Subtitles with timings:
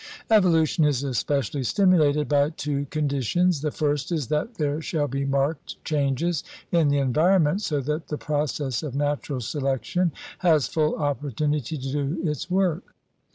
[0.31, 3.61] Evolution is especially stimulated by two con ditions.
[3.61, 8.17] The first is that there shall be marked changes in the environment so that the
[8.17, 12.95] process of natural selection has full opportunity to do its work.